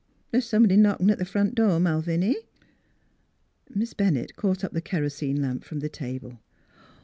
The's 0.31 0.47
somebody 0.47 0.73
a 0.73 0.77
knockin' 0.79 1.11
at 1.11 1.19
th' 1.19 1.27
front 1.27 1.53
door, 1.53 1.79
Malviny." 1.79 2.35
Miss 3.69 3.93
Bennett 3.93 4.35
caught 4.35 4.63
up 4.63 4.71
the 4.73 4.81
kerosene 4.81 5.39
lamp 5.39 5.63
from 5.63 5.77
the 5.77 5.89
table. 5.89 6.39